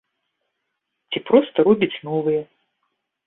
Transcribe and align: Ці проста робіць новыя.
Ці 1.11 1.19
проста 1.29 1.57
робіць 1.69 2.01
новыя. 2.09 2.41